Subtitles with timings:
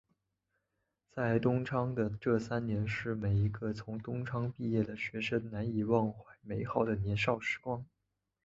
[1.11, 7.85] 在东昌的这三年是每一个从东昌毕业的学生难以忘怀美好的年少时光。